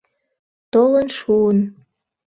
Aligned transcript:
Толын 0.71 1.07
шуын 1.17 1.57